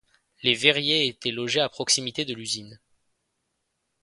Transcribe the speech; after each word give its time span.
Les 0.41 0.55
verriers 0.55 1.05
étaient 1.07 1.29
logés 1.29 1.59
à 1.59 1.69
proximité 1.69 2.25
de 2.25 2.33
l'usine. 2.33 2.79